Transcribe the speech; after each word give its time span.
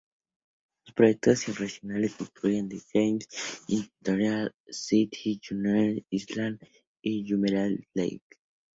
Sus 0.83 0.95
proyectos 0.95 1.45
residenciales 1.59 2.15
incluyen 2.19 2.69
The 2.69 2.79
Gardens, 2.91 3.61
International 3.67 4.55
City, 4.67 5.39
Jumeirah 5.39 6.01
Islands 6.09 6.65
y 7.03 7.29
Jumeirah 7.31 7.69
Lake 7.93 8.23
Towers. 8.27 8.41